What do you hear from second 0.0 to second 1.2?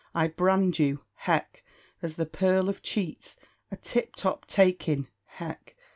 I brand you